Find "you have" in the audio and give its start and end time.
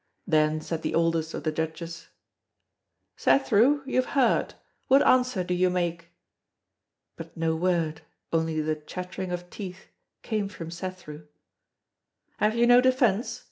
3.85-4.13